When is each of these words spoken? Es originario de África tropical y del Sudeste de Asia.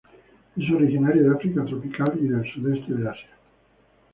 Es 0.57 0.67
originario 0.71 1.21
de 1.21 1.29
África 1.29 1.63
tropical 1.63 2.17
y 2.19 2.27
del 2.27 2.43
Sudeste 2.51 2.91
de 2.91 3.07
Asia. 3.07 3.37